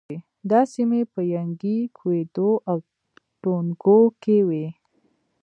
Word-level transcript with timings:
دا 0.49 0.61
سیمې 0.73 1.01
په 1.13 1.21
ینګی، 1.33 1.79
کویدو 1.97 2.51
او 2.69 2.77
ټونګو 3.41 3.99
کې 4.21 4.37
وې. 4.47 4.67